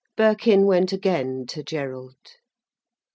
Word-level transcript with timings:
Birkin 0.17 0.65
went 0.65 0.91
again 0.91 1.45
to 1.49 1.61
Gerald. 1.61 2.17